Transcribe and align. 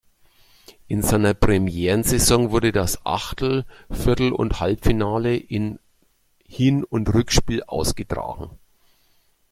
In 0.87 1.03
seiner 1.03 1.35
Premierensaison 1.35 2.49
wurde 2.49 2.71
das 2.71 3.05
Achtel-, 3.05 3.67
Viertel- 3.91 4.31
und 4.33 4.59
Halbfinale 4.59 5.37
in 5.37 5.77
Hin- 6.43 6.83
und 6.85 7.13
Rückspiel 7.13 7.61
ausgetragen. 7.61 8.49